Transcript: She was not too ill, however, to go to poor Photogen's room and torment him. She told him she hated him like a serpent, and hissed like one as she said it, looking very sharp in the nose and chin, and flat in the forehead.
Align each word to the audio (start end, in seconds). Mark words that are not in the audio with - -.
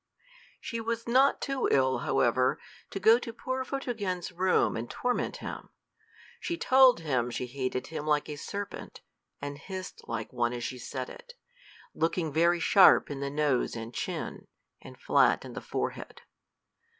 She 0.59 0.81
was 0.81 1.07
not 1.07 1.41
too 1.41 1.67
ill, 1.69 1.99
however, 1.99 2.59
to 2.89 2.99
go 2.99 3.19
to 3.19 3.31
poor 3.31 3.63
Photogen's 3.63 4.31
room 4.31 4.75
and 4.75 4.89
torment 4.89 5.37
him. 5.45 5.69
She 6.39 6.57
told 6.57 7.01
him 7.01 7.29
she 7.29 7.45
hated 7.45 7.85
him 7.85 8.07
like 8.07 8.27
a 8.27 8.35
serpent, 8.35 9.01
and 9.43 9.59
hissed 9.59 10.01
like 10.07 10.33
one 10.33 10.53
as 10.53 10.63
she 10.63 10.79
said 10.79 11.11
it, 11.11 11.33
looking 11.93 12.33
very 12.33 12.59
sharp 12.59 13.11
in 13.11 13.19
the 13.19 13.29
nose 13.29 13.75
and 13.75 13.93
chin, 13.93 14.47
and 14.81 14.99
flat 14.99 15.45
in 15.45 15.53
the 15.53 15.61
forehead. 15.61 16.21